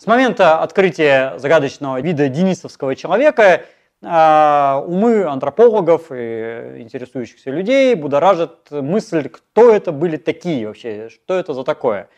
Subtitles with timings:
[0.00, 3.66] С момента открытия загадочного вида денисовского человека
[4.02, 11.52] а, умы антропологов и интересующихся людей будоражит мысль, кто это были такие вообще, что это
[11.52, 12.08] за такое.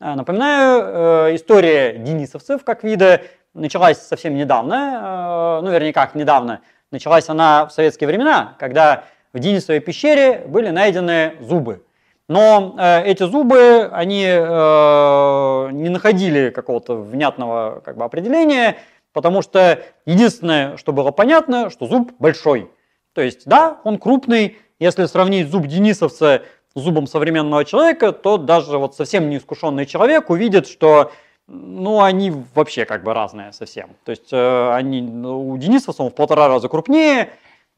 [0.00, 3.22] А, напоминаю, э, история денисовцев как вида
[3.54, 6.60] началась совсем недавно, э, ну вернее как недавно,
[6.90, 11.82] началась она в советские времена, когда в Денисовой пещере были найдены зубы.
[12.30, 18.76] Но э, эти зубы, они не находили какого-то внятного как бы, определения,
[19.12, 22.70] Потому что единственное, что было понятно, что зуб большой.
[23.12, 24.58] То есть, да, он крупный.
[24.78, 26.42] Если сравнить зуб денисовца
[26.74, 31.10] с зубом современного человека, то даже вот совсем неискушенный человек увидит, что
[31.48, 33.90] ну, они вообще как бы разные совсем.
[34.04, 37.30] То есть э, они, у денисовца он в полтора раза крупнее.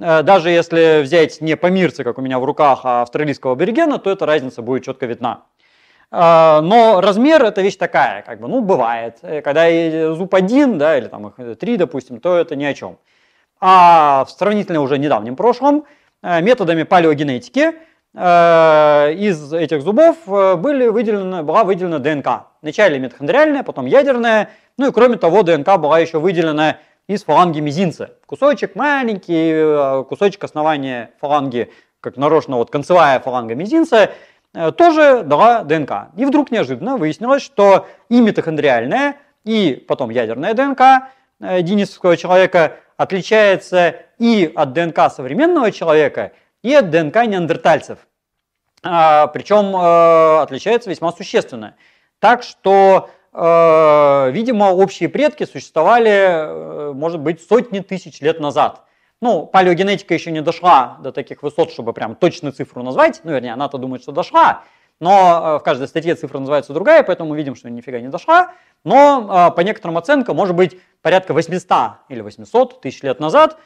[0.02, 4.10] Э, даже если взять не помирца, как у меня в руках, а австралийского аборигена, то
[4.10, 5.44] эта разница будет четко видна.
[6.10, 9.18] А, но размер это вещь такая, как бы, ну, бывает.
[9.22, 12.98] Э, когда зуб один, да, или там их три, допустим, то это ни о чем.
[13.60, 15.84] А в сравнительно уже недавнем прошлом
[16.22, 17.74] э, методами палеогенетики
[18.14, 22.46] э, из этих зубов были выделены, была выделена ДНК.
[22.60, 24.50] Вначале митохондриальная, потом ядерная.
[24.78, 28.16] Ну и кроме того, ДНК была еще выделена из фаланги мизинца.
[28.26, 34.10] Кусочек маленький, кусочек основания фаланги, как нарочно вот концевая фаланга мизинца–
[34.54, 36.10] Э, тоже дала ДНК.
[36.16, 41.08] И вдруг неожиданно выяснилось, что и митохондриальная, и потом ядерная ДНК
[41.40, 47.98] э, денисовского человека отличается и от ДНК современного человека, и от ДНК неандертальцев.
[48.84, 51.76] А, причем э, отличается весьма существенно.
[52.18, 58.84] Так что, видимо, общие предки существовали, может быть, сотни тысяч лет назад–
[59.22, 63.20] ну, палеогенетика еще не дошла до таких высот, чтобы прям точную цифру назвать.
[63.22, 64.64] Ну, вернее, она-то думает, что дошла.
[64.98, 68.52] Но э, в каждой статье цифра называется другая, поэтому мы видим, что нифига не дошла.
[68.82, 73.58] Но э, по некоторым оценкам, может быть, порядка 800 или 800 тысяч лет назад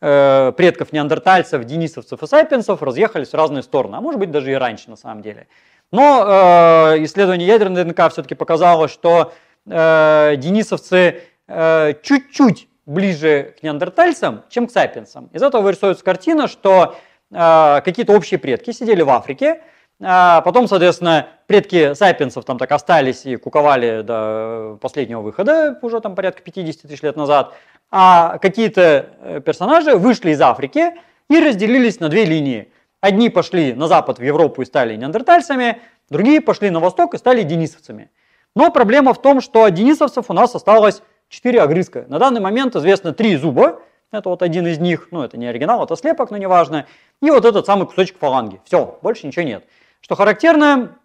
[0.00, 4.54] э, предков неандертальцев, денисовцев и сапиенсов разъехались в разные стороны, а может быть даже и
[4.54, 5.46] раньше на самом деле.
[5.92, 9.32] Но э, исследование ядерной ДНК все-таки показало, что
[9.66, 15.28] э, денисовцы э, чуть-чуть ближе к неандертальцам, чем к сапиенсам.
[15.32, 16.96] Из этого вырисовывается картина, что
[17.32, 19.62] э, какие-то общие предки сидели в Африке,
[20.02, 26.14] а потом, соответственно, предки сапиенсов там так остались и куковали до последнего выхода, уже там
[26.14, 27.54] порядка 50 тысяч лет назад,
[27.90, 30.94] а какие-то э, персонажи вышли из Африки
[31.28, 32.72] и разделились на две линии.
[33.00, 35.80] Одни пошли на запад в Европу и стали неандертальцами,
[36.10, 38.10] другие пошли на восток и стали денисовцами.
[38.54, 42.04] Но проблема в том, что денисовцев у нас осталось 4 огрызка.
[42.08, 43.80] На данный момент известно 3 зуба,
[44.12, 46.86] это вот один из них, ну это не оригинал, это слепок, но неважно.
[47.22, 48.60] И вот этот самый кусочек фаланги.
[48.64, 49.64] Все, больше ничего нет.
[50.00, 50.96] Что характерно,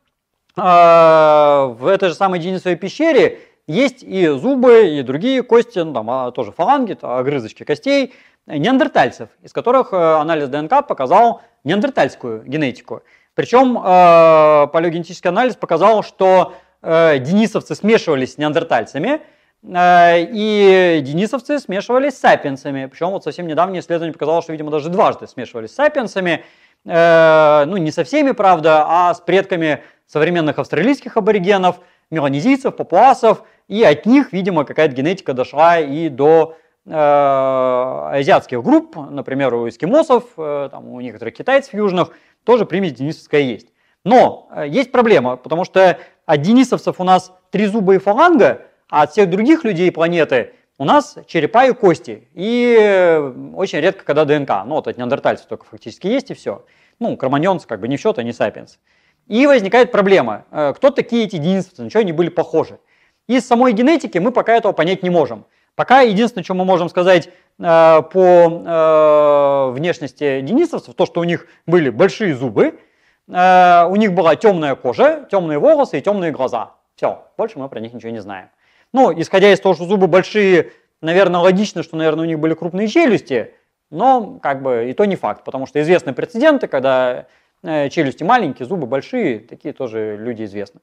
[0.58, 6.10] а, в этой же самой Денисовой пещере есть и зубы, и другие кости, ну, там
[6.10, 8.14] а, тоже фаланги, огрызочки костей
[8.46, 13.02] неандертальцев, из которых э, анализ ДНК показал неандертальскую генетику.
[13.34, 16.54] Причем э, палеогенетический анализ показал, что
[16.84, 19.22] э, денисовцы смешивались с неандертальцами,
[19.68, 22.86] Э, и денисовцы смешивались с сапиенсами.
[22.86, 26.44] Причем вот совсем недавнее исследование показало, что, видимо, даже дважды смешивались с сапиенсами.
[26.86, 31.80] Э, ну, не со всеми, правда, а с предками современных австралийских аборигенов,
[32.12, 33.44] меланезийцев, папуасов.
[33.68, 40.26] И от них, видимо, какая-то генетика дошла и до э, азиатских групп, например, у эскимосов,
[40.36, 42.12] там, у некоторых китайцев южных,
[42.44, 43.68] тоже примесь денисовская есть.
[44.04, 49.64] Но есть проблема, потому что от денисовцев у нас и фаланга– а от всех других
[49.64, 52.28] людей планеты у нас черепа и кости.
[52.34, 54.50] И э, очень редко, когда ДНК.
[54.66, 56.66] Ну, вот от неандертальцев только фактически есть и все.
[57.00, 58.80] Ну, кроманьонцы как бы не в счет, а не сапиенс.
[59.28, 60.46] И возникает проблема.
[60.52, 62.80] Э, кто такие эти денисовцы, на что они были похожи?
[63.28, 65.46] Из самой генетики мы пока этого понять не можем.
[65.76, 71.48] Пока единственное, что мы можем сказать э, по э, внешности денисовцев, то, что у них
[71.66, 72.80] были большие зубы,
[73.28, 76.74] э, у них была темная кожа, темные волосы и темные глаза.
[76.96, 78.50] Все, больше мы про них ничего не знаем.
[78.94, 80.72] Ну, исходя из того, что зубы большие,
[81.02, 83.54] наверное, логично, что, наверное, у них были крупные челюсти,
[83.92, 87.26] но как бы и то не факт, потому что известны прецеденты, когда
[87.64, 90.80] э, челюсти маленькие, зубы большие, такие тоже люди известны,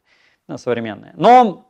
[0.48, 1.12] э, современные.
[1.16, 1.66] Но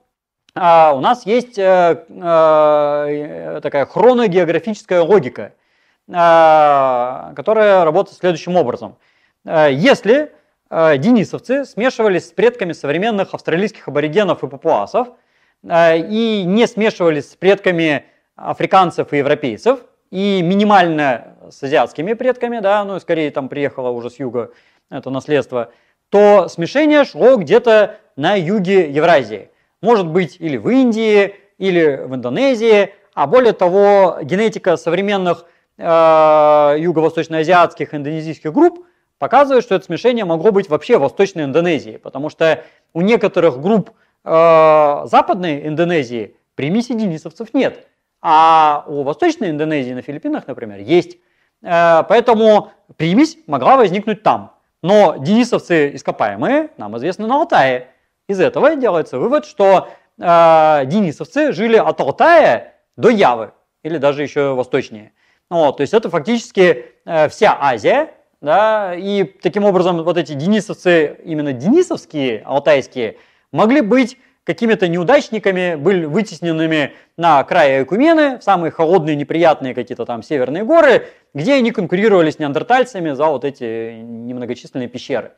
[0.55, 5.55] у нас есть а, а, такая хроногеографическая логика,
[6.13, 8.97] а, которая работает следующим образом.
[9.47, 10.33] А, если
[10.69, 15.09] а, денисовцы смешивались с предками современных австралийских аборигенов и папуасов,
[15.65, 18.05] Э, и не смешивались с предками
[18.37, 24.19] африканцев и европейцев, и минимально с азиатскими предками, да, ну, скорее там приехало уже с
[24.19, 24.53] юга
[24.91, 25.73] это наследство,
[26.11, 29.51] то смешение шло где-то на юге Евразии.
[29.83, 35.45] Может быть или в Индии, или в Индонезии, а более того, генетика современных
[35.77, 38.87] э, юго-восточноазиатских индонезийских групп
[39.19, 42.65] показывает, что это смешение могло быть вообще в Восточной Индонезии, потому что
[42.95, 43.91] у некоторых групп
[44.25, 47.87] э, Западной Индонезии примеси денисовцев нет,
[48.23, 51.19] а у Восточной Индонезии на Филиппинах, например, есть.
[51.63, 54.53] Э, поэтому примесь могла возникнуть там.
[54.83, 57.92] Но денисовцы ископаемые нам известны на Алтае.
[58.29, 59.89] Из этого делается вывод, что
[60.19, 63.53] э, денисовцы жили от Алтая до Явы,
[63.83, 65.13] или даже еще восточнее.
[65.51, 71.19] Вот, то есть это фактически э, вся Азия, да, и таким образом вот эти денисовцы,
[71.25, 73.17] именно денисовские, алтайские,
[73.53, 80.23] могли быть какими-то неудачниками, были вытесненными на край Экумены, в самые холодные, неприятные какие-то там
[80.23, 85.33] северные горы, где они конкурировали с неандертальцами за вот эти немногочисленные пещеры.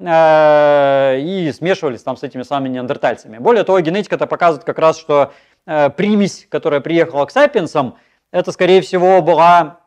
[0.00, 3.38] Э, и смешивались там с этими самыми неандертальцами.
[3.38, 5.32] Более того, генетика это показывает как раз, что
[5.66, 7.96] э, примесь, которая приехала к сапиенсам,
[8.32, 9.80] это, скорее всего, была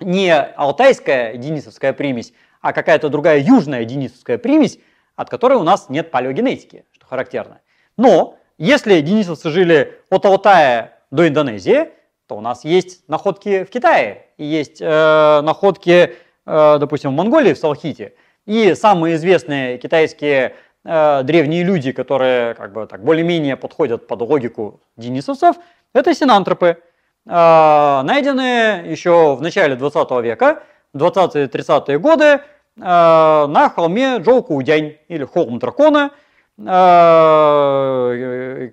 [0.00, 4.80] не алтайская денисовская примесь, а какая-то другая южная денисовская примесь,
[5.14, 7.60] от которой у нас нет палеогенетики, что характерно.
[7.96, 11.90] Но если денисовцы жили от Алтая до Индонезии,
[12.26, 16.14] то у нас есть находки в Китае, и есть э, находки,
[16.44, 18.14] э, допустим, в Монголии, в Салхите.
[18.46, 20.54] И самые известные китайские
[20.84, 25.56] э, древние люди, которые как бы так более-менее подходят под логику денисовцев,
[25.92, 26.76] это синантропы, э,
[27.26, 30.62] найденные еще в начале 20 века,
[30.94, 32.40] 20-30-е годы, э,
[32.76, 36.12] на холме Джоукуудянь или холм дракона–
[36.58, 37.60] Э,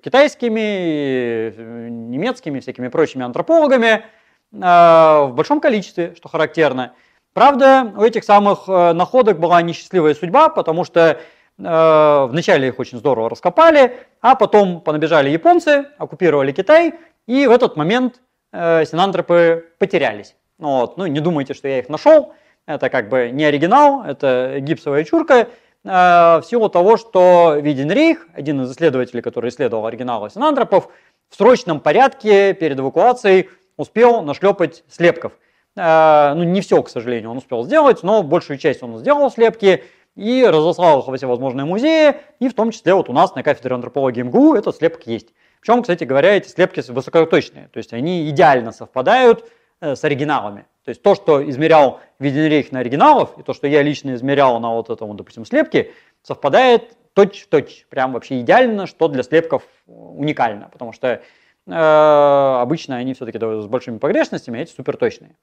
[0.02, 1.54] китайскими,
[1.90, 4.06] немецкими, всякими прочими антропологами
[4.54, 6.94] э, в большом количестве, что характерно.
[7.34, 11.20] Правда, у этих самых э, находок была несчастливая судьба, потому что
[11.56, 16.96] вначале их очень здорово раскопали, а потом понабежали японцы, оккупировали Китай,
[17.28, 18.22] и в этот момент
[18.52, 20.36] синантропы потерялись.
[20.58, 20.98] Вот.
[20.98, 22.34] Ну, не думайте, что я их нашел,
[22.66, 25.48] это как бы не оригинал, это гипсовая чурка,
[25.86, 30.88] Э, в силу того, что Виденрейх, один из исследователей, который исследовал оригиналы синантропов,
[31.30, 35.34] в срочном порядке перед эвакуацией успел нашлепать слепков.
[35.75, 39.84] Э, ну, не все, к сожалению, он успел сделать, но большую часть он сделал слепки
[40.16, 43.74] и разослал их во всевозможные музеи, и в том числе вот у нас на кафедре
[43.74, 45.34] антропологии МГУ этот слепок есть.
[45.60, 49.50] Причем, кстати говоря, эти слепки высокоточные, то есть они идеально совпадают
[49.81, 50.66] э, с оригиналами.
[50.84, 54.74] То есть то, что измерял Виденрейх на оригиналов, и то, что я лично измерял на
[54.74, 55.92] вот этом, допустим, слепке,
[56.22, 57.86] совпадает точь в точь.
[57.90, 61.22] Прям вообще идеально, что для слепков уникально, потому что
[61.66, 65.36] э, обычно они все-таки с большими погрешностями, а эти суперточные.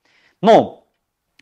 [0.43, 0.87] Но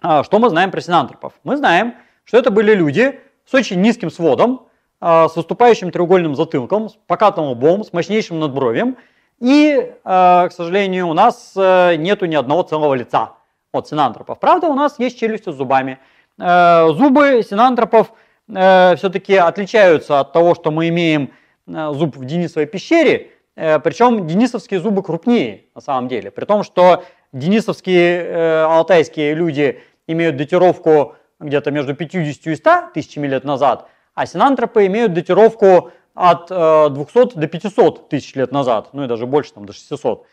[0.03, 1.35] э, что мы знаем про синантропов?
[1.45, 4.67] Мы знаем, что это были люди с очень низким сводом,
[5.01, 8.97] э, с выступающим треугольным затылком, с покатым лбом, с мощнейшим надбровьем,
[9.41, 13.35] и, э, к сожалению, у нас э, нету ни одного целого лица
[13.73, 14.41] от синантропов.
[14.41, 15.99] Правда, у нас есть челюсти с зубами.
[16.39, 18.13] Э, зубы синантропов
[18.49, 21.31] э, все-таки отличаются от того, что мы имеем
[21.67, 26.31] зуб в Денисовой пещере, причем денисовские зубы крупнее на самом деле.
[26.31, 33.45] При том, что денисовские алтайские люди имеют датировку где-то между 50 и 100 тысячами лет
[33.45, 39.27] назад, а синантропы имеют датировку от 200 до 500 тысяч лет назад, ну и даже
[39.27, 40.27] больше, там, до 600.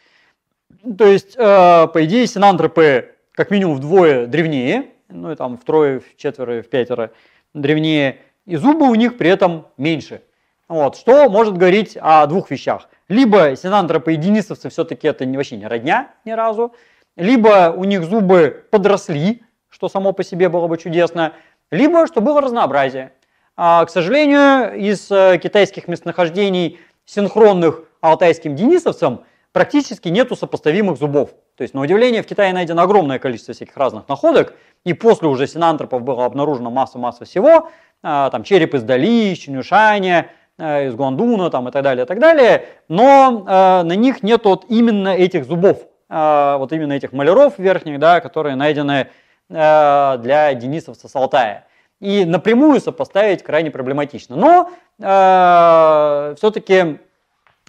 [0.97, 6.63] То есть, по идее, синантропы как минимум вдвое древнее, ну и там втрое, в четверо,
[6.63, 7.11] в пятеро
[7.53, 10.21] древнее, и зубы у них при этом меньше.
[10.67, 12.89] Вот, что может говорить о двух вещах.
[13.07, 16.73] Либо синантропы и денисовцы все-таки это вообще не родня ни разу,
[17.15, 21.33] либо у них зубы подросли, что само по себе было бы чудесно,
[21.71, 23.13] либо что было разнообразие.
[23.55, 31.29] А, к сожалению, из э, китайских местонахождений, синхронных алтайским денисовцам, практически нету сопоставимых зубов.
[31.55, 35.47] То есть, на удивление, в Китае найдено огромное количество всяких разных находок, и после уже
[35.47, 37.69] синантропов было обнаружено масса-масса всего,
[38.03, 42.19] а, там череп из Дали, из Чинюшаня, из Гуандуна там, и так далее, и так
[42.19, 47.59] далее, но э, на них нет вот именно этих зубов, э, вот именно этих маляров
[47.59, 49.07] верхних, да, которые найдены
[49.49, 51.67] э, для денисовца с Алтая.
[51.99, 54.35] И напрямую сопоставить крайне проблематично.
[54.35, 56.97] Но э, все-таки э,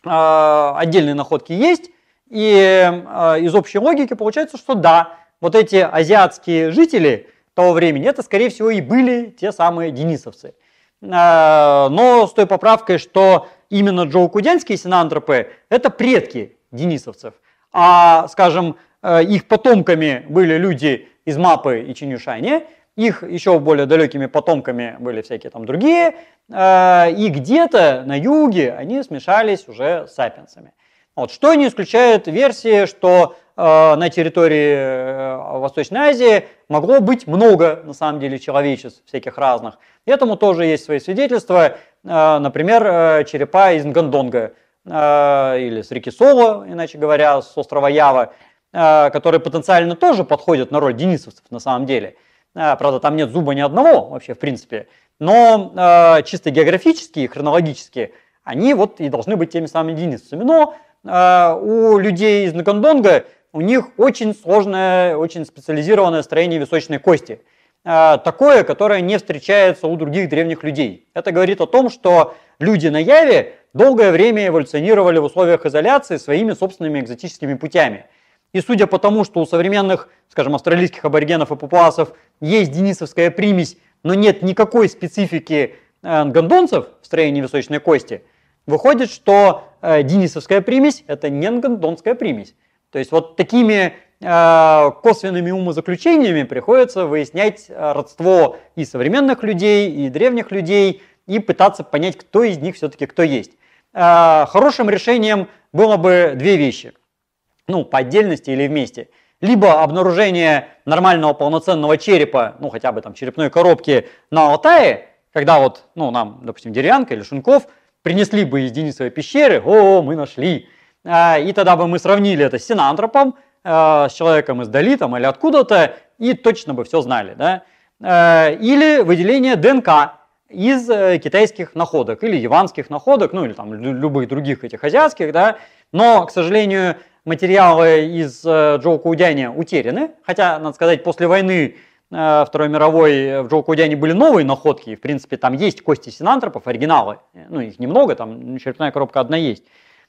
[0.04, 1.90] отдельные находки есть,
[2.28, 8.22] и э, из общей логики получается, что да, вот эти азиатские жители того времени, это,
[8.22, 10.54] скорее всего, и были те самые денисовцы.
[11.02, 17.34] Э, но с той поправкой, что именно джоукудянские синантропы– это предки денисовцев.
[17.72, 22.64] А, скажем, э, их потомками были люди из Мапы и Чинюшани,
[22.96, 26.14] их еще более далекими потомками были всякие там другие,
[26.50, 30.72] э, и где-то на юге они смешались уже с сапиенсами.
[31.14, 37.92] Вот, что не исключает версии, что на территории э, Восточной Азии могло быть много, на
[37.92, 39.78] самом деле, человечеств всяких разных.
[40.06, 41.76] Этому тоже есть свои свидетельства.
[42.04, 44.52] Э, например, э, черепа из Нгандонга
[44.84, 48.32] э, или с реки Соло, иначе говоря, с острова Ява,
[48.72, 52.16] которые потенциально тоже подходят на роль денисовцев на самом деле–
[52.52, 54.88] правда, там нет зуба ни одного вообще, в принципе.
[55.18, 58.12] Но чисто географически и хронологически
[58.44, 60.42] они вот и должны быть теми самыми единицами.
[60.42, 60.74] Но
[61.04, 63.24] у людей из Накондонга
[63.56, 67.40] у них очень сложное, очень специализированное строение височной кости.
[67.86, 71.08] Э, такое, которое не встречается у других древних людей.
[71.14, 76.52] Это говорит о том, что люди на Яве долгое время эволюционировали в условиях изоляции своими
[76.52, 78.04] собственными экзотическими путями.
[78.52, 83.78] И судя по тому, что у современных, скажем, австралийских аборигенов и папуасов есть денисовская примесь,
[84.02, 88.22] но нет никакой специфики э, гондонцев в строении височной кости,
[88.66, 92.54] выходит, что э, денисовская примесь– это не гондонская примесь.
[92.96, 100.50] То есть вот такими э, косвенными умозаключениями приходится выяснять родство и современных людей, и древних
[100.50, 103.50] людей, и пытаться понять, кто из них все-таки кто есть.
[103.92, 106.94] Хорошим решением было бы две вещи–
[107.68, 109.10] ну, по отдельности или вместе.
[109.42, 115.84] Либо обнаружение нормального полноценного черепа, ну, хотя бы там черепной коробки на Алтае, когда вот,
[115.96, 117.66] ну, нам, допустим, Деревянка или Шунков
[118.00, 120.70] принесли бы из Денисовой пещеры, о, мы нашли.
[121.06, 125.16] А, и тогда бы мы сравнили это с синантропом, а, с человеком из Дали там,
[125.16, 127.34] или откуда-то, и точно бы все знали.
[127.34, 127.62] Да?
[128.02, 130.16] А, или выделение ДНК
[130.48, 135.56] из э, китайских находок, или яванских находок, ну или там любых других этих азиатских, да,
[135.92, 141.74] но, к сожалению, материалы из э, Джоукудяня утеряны, хотя, надо сказать, после войны
[142.12, 147.18] э, Второй мировой в Джоукудяне были новые находки, в принципе, там есть кости синантропов, оригиналы,
[147.48, 149.64] ну, их немного, там черепная коробка одна есть,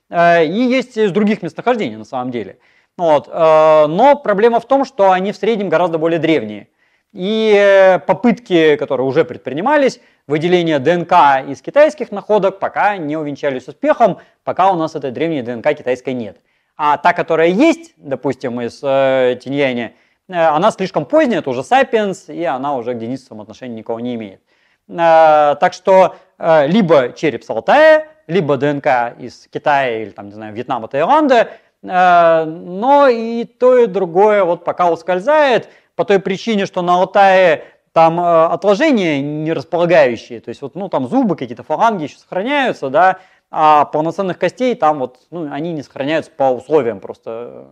[0.09, 2.59] и есть из других местонахождений, на самом деле.
[2.97, 3.27] Вот.
[3.27, 6.69] Но проблема в том, что они в среднем гораздо более древние.
[7.13, 14.71] И попытки, которые уже предпринимались, выделения ДНК из китайских находок пока не увенчались успехом, пока
[14.71, 16.37] у нас этой древней ДНК китайской нет.
[16.75, 19.95] А та, которая есть, допустим, из э, Тиньяни,
[20.29, 24.13] э, она слишком поздняя, это уже Sapiens, и она уже к Денисовым отношения никого не
[24.13, 24.41] имеет.
[24.87, 30.34] Э, так что э, либо череп с Алтая, либо ДНК из Китая или, там, не
[30.34, 31.50] знаю, Вьетнама, Таиланда,
[31.82, 37.63] э, но и то, и другое вот пока ускользает, по той причине, что на Алтае
[37.94, 42.89] там э, отложения не располагающие, то есть вот, ну, там зубы, какие-то фаланги еще сохраняются,
[42.89, 47.67] да, а полноценных костей там вот, ну, они не сохраняются по условиям просто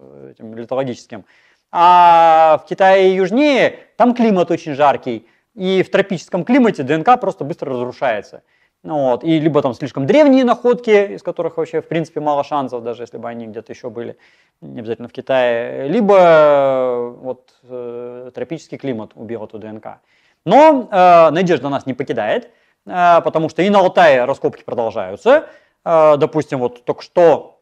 [0.00, 1.24] э, этим литологическим.
[1.72, 7.72] А в Китае южнее там климат очень жаркий, и в тропическом климате ДНК просто быстро
[7.72, 8.42] разрушается.
[8.82, 9.24] Ну, вот.
[9.24, 13.18] И либо там слишком древние находки, из которых вообще в принципе мало шансов, даже если
[13.18, 14.16] бы они где-то еще были,
[14.62, 19.98] не обязательно в Китае, либо э, вот, э, тропический климат убил эту ДНК.
[20.46, 22.50] Но э, надежда нас не покидает.
[22.86, 25.46] Э, потому что и на Алтае раскопки продолжаются.
[25.84, 27.60] Э, допустим, вот только что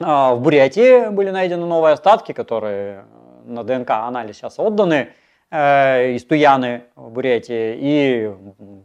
[0.00, 3.04] э, в Бурятии были найдены новые остатки, которые
[3.44, 5.10] на ДНК-анализ сейчас отданы
[5.50, 7.76] из Туяны в Бурятии.
[7.78, 8.32] И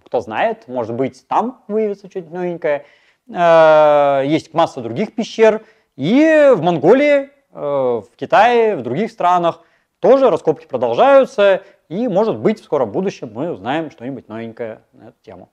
[0.05, 2.86] кто знает, может быть, там выявится что-то новенькое.
[3.27, 5.63] Есть масса других пещер.
[5.96, 9.62] И в Монголии, в Китае, в других странах
[10.00, 11.62] тоже раскопки продолжаются.
[11.89, 15.50] И, может быть, в скором будущем мы узнаем что-нибудь новенькое на эту тему.